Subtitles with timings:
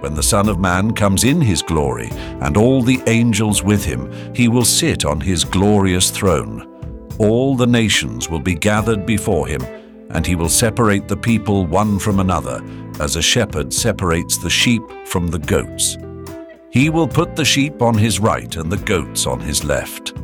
[0.00, 2.08] When the Son of Man comes in his glory,
[2.40, 6.66] and all the angels with him, he will sit on his glorious throne.
[7.18, 9.60] All the nations will be gathered before him,
[10.08, 12.64] and he will separate the people one from another,
[12.98, 15.98] as a shepherd separates the sheep from the goats.
[16.70, 20.14] He will put the sheep on his right and the goats on his left.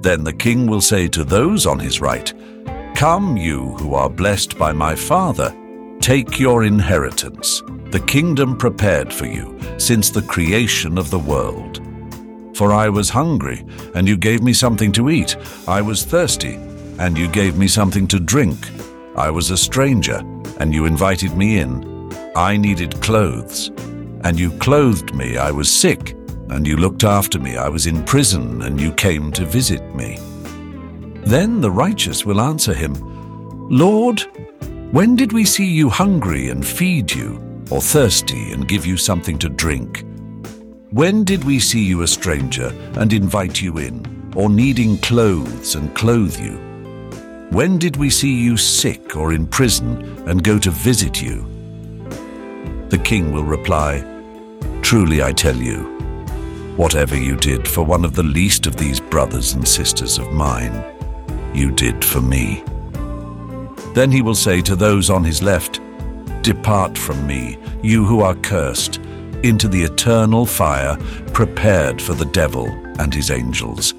[0.00, 2.32] Then the king will say to those on his right,
[2.94, 5.52] Come, you who are blessed by my Father,
[6.00, 11.80] take your inheritance the kingdom prepared for you since the creation of the world.
[12.54, 13.64] For I was hungry,
[13.94, 15.36] and you gave me something to eat.
[15.66, 16.56] I was thirsty,
[16.98, 18.58] and you gave me something to drink.
[19.16, 20.18] I was a stranger,
[20.58, 22.12] and you invited me in.
[22.36, 23.70] I needed clothes,
[24.24, 25.38] and you clothed me.
[25.38, 26.14] I was sick,
[26.50, 27.56] and you looked after me.
[27.56, 30.18] I was in prison, and you came to visit me.
[31.24, 32.94] Then the righteous will answer him,
[33.70, 34.20] Lord,
[34.92, 37.47] when did we see you hungry and feed you?
[37.70, 40.04] Or thirsty and give you something to drink?
[40.90, 45.94] When did we see you a stranger and invite you in, or needing clothes and
[45.94, 46.56] clothe you?
[47.50, 51.46] When did we see you sick or in prison and go to visit you?
[52.88, 54.04] The king will reply,
[54.82, 55.82] Truly I tell you,
[56.76, 60.84] whatever you did for one of the least of these brothers and sisters of mine,
[61.54, 62.62] you did for me.
[63.94, 65.80] Then he will say to those on his left,
[66.48, 69.00] Depart from me, you who are cursed,
[69.42, 70.96] into the eternal fire
[71.34, 72.66] prepared for the devil
[72.98, 73.92] and his angels.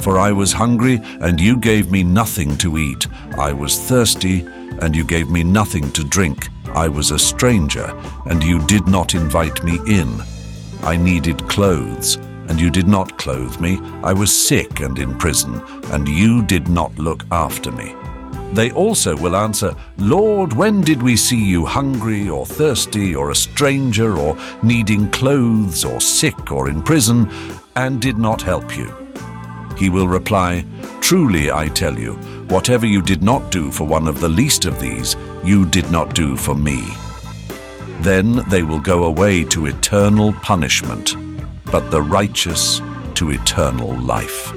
[0.00, 3.06] For I was hungry, and you gave me nothing to eat.
[3.38, 4.44] I was thirsty,
[4.80, 6.48] and you gave me nothing to drink.
[6.74, 10.20] I was a stranger, and you did not invite me in.
[10.82, 12.16] I needed clothes,
[12.48, 13.78] and you did not clothe me.
[14.02, 17.94] I was sick and in prison, and you did not look after me.
[18.52, 23.36] They also will answer, Lord, when did we see you hungry or thirsty or a
[23.36, 27.30] stranger or needing clothes or sick or in prison
[27.74, 28.94] and did not help you?
[29.76, 30.64] He will reply,
[31.00, 32.14] Truly I tell you,
[32.48, 36.14] whatever you did not do for one of the least of these, you did not
[36.14, 36.84] do for me.
[38.00, 41.14] Then they will go away to eternal punishment,
[41.70, 42.80] but the righteous
[43.14, 44.52] to eternal life.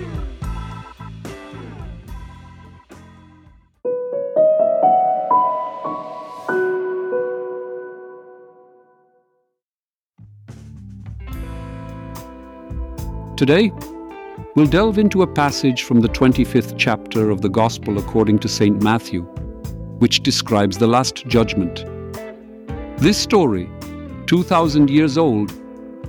[13.39, 13.71] Today,
[14.55, 18.83] we'll delve into a passage from the 25th chapter of the Gospel according to St.
[18.83, 19.21] Matthew,
[19.99, 21.85] which describes the Last Judgment.
[22.97, 23.69] This story,
[24.25, 25.53] 2,000 years old,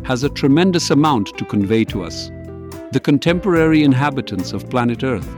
[0.05, 2.33] has a tremendous amount to convey to us,
[2.91, 5.33] the contemporary inhabitants of planet Earth.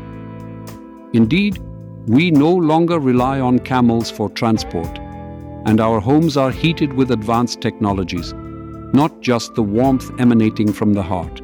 [1.12, 1.58] Indeed,
[2.06, 4.98] we no longer rely on camels for transport,
[5.66, 8.32] and our homes are heated with advanced technologies,
[8.94, 11.41] not just the warmth emanating from the heart.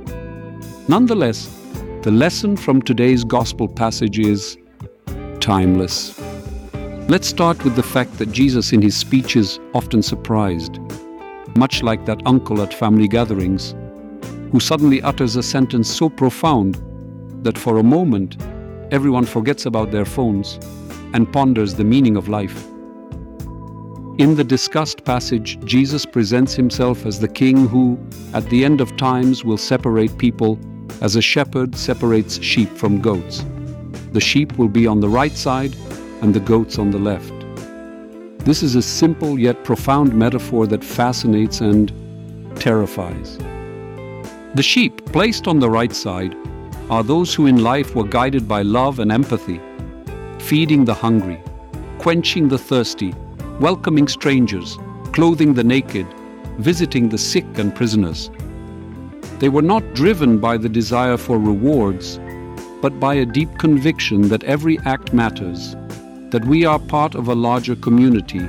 [0.91, 1.55] Nonetheless,
[2.01, 4.57] the lesson from today's gospel passage is
[5.39, 6.19] timeless.
[7.11, 10.79] Let's start with the fact that Jesus, in his speeches, often surprised,
[11.59, 13.75] much like that uncle at family gatherings,
[14.51, 16.83] who suddenly utters a sentence so profound
[17.45, 18.41] that for a moment
[18.91, 20.59] everyone forgets about their phones
[21.13, 22.67] and ponders the meaning of life.
[24.17, 27.99] In the discussed passage, Jesus presents himself as the king who,
[28.33, 30.59] at the end of times, will separate people
[31.01, 33.45] as a shepherd separates sheep from goats.
[34.13, 35.75] The sheep will be on the right side
[36.23, 37.33] and the goats on the left.
[38.45, 41.93] This is a simple yet profound metaphor that fascinates and
[42.57, 43.39] terrifies.
[44.55, 46.35] The sheep placed on the right side
[46.91, 49.61] are those who in life were guided by love and empathy,
[50.39, 51.41] feeding the hungry,
[51.99, 53.15] quenching the thirsty,
[53.61, 54.79] welcoming strangers,
[55.13, 56.07] clothing the naked,
[56.59, 58.31] visiting the sick and prisoners.
[59.41, 62.19] They were not driven by the desire for rewards,
[62.83, 65.77] but by a deep conviction that every act matters,
[66.31, 68.47] that we are part of a larger community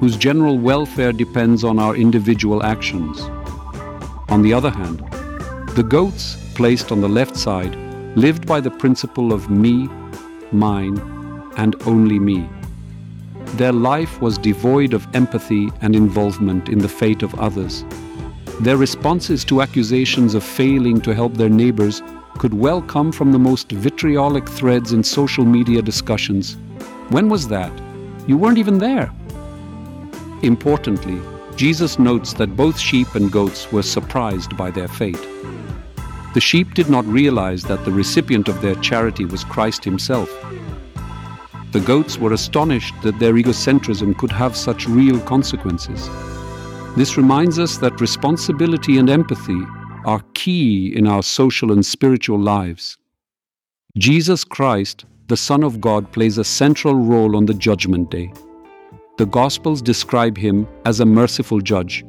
[0.00, 3.20] whose general welfare depends on our individual actions.
[4.28, 4.98] On the other hand,
[5.74, 7.74] the goats placed on the left side
[8.14, 9.88] lived by the principle of me,
[10.52, 10.98] mine,
[11.56, 12.48] and only me.
[13.56, 17.84] Their life was devoid of empathy and involvement in the fate of others.
[18.60, 22.02] Their responses to accusations of failing to help their neighbors
[22.38, 26.56] could well come from the most vitriolic threads in social media discussions.
[27.10, 27.72] When was that?
[28.26, 29.12] You weren't even there.
[30.42, 31.20] Importantly,
[31.54, 35.24] Jesus notes that both sheep and goats were surprised by their fate.
[36.34, 40.30] The sheep did not realize that the recipient of their charity was Christ Himself.
[41.72, 46.08] The goats were astonished that their egocentrism could have such real consequences.
[46.96, 49.60] This reminds us that responsibility and empathy
[50.04, 52.96] are key in our social and spiritual lives.
[53.96, 58.32] Jesus Christ, the Son of God, plays a central role on the Judgment Day.
[59.16, 62.04] The Gospels describe him as a merciful judge,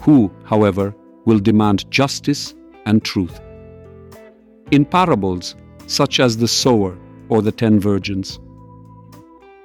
[0.00, 0.94] who, however,
[1.24, 2.54] will demand justice
[2.86, 3.40] and truth.
[4.70, 5.54] In parables,
[5.86, 8.40] such as the sower or the ten virgins,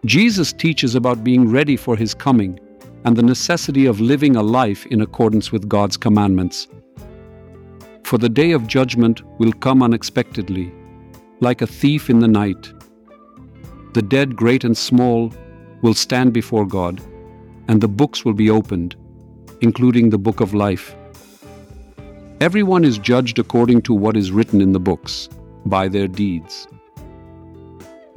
[0.05, 2.59] Jesus teaches about being ready for his coming
[3.07, 6.68] and the necessity of living a life in accordance with God's commandments.
[8.04, 10.74] For the day of judgment will come unexpectedly,
[11.39, 12.69] like a thief in the night.
[13.94, 15.33] The dead, great and small,
[15.81, 17.00] will stand before God,
[17.69, 18.98] and the books will be opened,
[19.62, 20.94] including the book of life.
[22.42, 25.30] Everyone is judged according to what is written in the books,
[25.65, 26.68] by their deeds.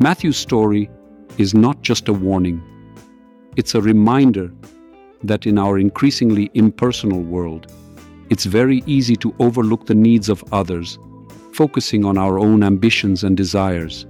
[0.01, 0.91] Matthew's story
[1.39, 2.61] is not just a warning,
[3.55, 4.51] it's a reminder
[5.25, 7.73] that in our increasingly impersonal world,
[8.31, 10.99] it's very easy to overlook the needs of others,
[11.53, 14.07] focusing on our own ambitions and desires.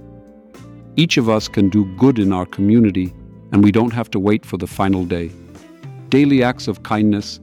[0.95, 3.13] Each of us can do good in our community,
[3.51, 5.31] and we don't have to wait for the final day.
[6.09, 7.39] Daily acts of kindness,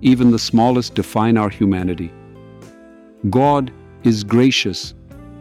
[0.00, 2.12] even the smallest, define our humanity.
[3.30, 3.72] God
[4.04, 4.94] is gracious,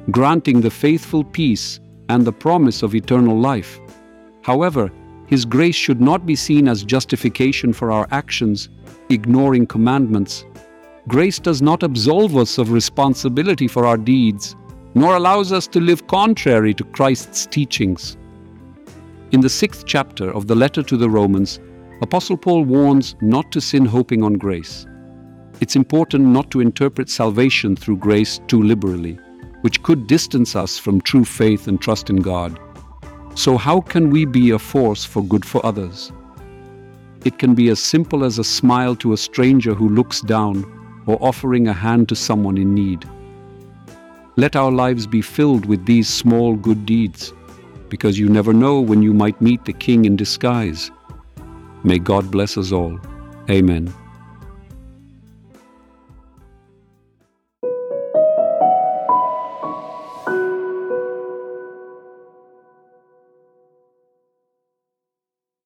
[0.10, 1.80] granting the faithful peace
[2.10, 3.80] and the promise of eternal life.
[4.42, 4.92] However,
[5.28, 8.70] His grace should not be seen as justification for our actions,
[9.10, 10.46] ignoring commandments.
[11.08, 14.56] Grace does not absolve us of responsibility for our deeds,
[14.96, 18.18] nor allows us to live contrary to Christ's teachings.
[19.32, 21.60] In the sixth chapter of the letter to the Romans,
[22.02, 24.86] Apostle Paul warns not to sin hoping on grace.
[25.60, 29.20] It's important not to interpret salvation through grace too liberally,
[29.62, 32.58] which could distance us from true faith and trust in God.
[33.38, 36.12] So, how can we be a force for good for others?
[37.24, 40.66] It can be as simple as a smile to a stranger who looks down
[41.06, 43.08] or offering a hand to someone in need.
[44.38, 47.32] Let our lives be filled with these small good deeds,
[47.90, 50.90] because you never know when you might meet the King in disguise.
[51.84, 53.00] May God bless us all.
[53.52, 53.94] Amen.